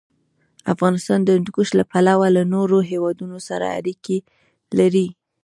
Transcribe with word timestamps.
افغانستان 0.73 1.19
د 1.23 1.29
هندوکش 1.37 1.69
له 1.79 1.83
پلوه 1.91 2.27
له 2.37 2.43
نورو 2.53 2.77
هېوادونو 2.91 3.37
سره 3.47 3.65
اړیکې 3.79 4.17
لري. 4.79 5.07